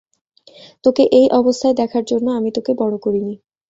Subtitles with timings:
[0.83, 3.33] তোকে এই অবস্থায় দেখার জন্য আমি তোকে বড় করিনি।